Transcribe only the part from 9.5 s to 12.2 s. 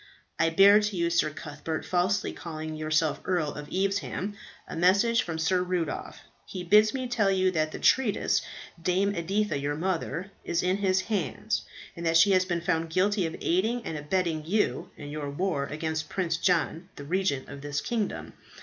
your mother, is in his hands, and that